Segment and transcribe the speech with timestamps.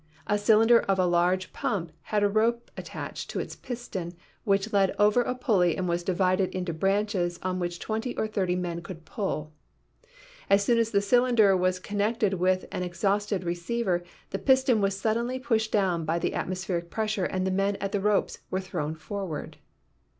[0.25, 4.95] "A cylinder of a large pump had a rope attached to its piston, which led
[4.97, 9.05] over a pulley and was divided into branches on which twenty or thirty men could
[9.05, 9.53] pull.
[10.49, 14.01] As soon as the cylinder was con nected with an exhausted receiver
[14.31, 18.01] the piston was suddenly pushed down by the atmospheric pressure and the men at the
[18.01, 19.57] ropes were thrown forward."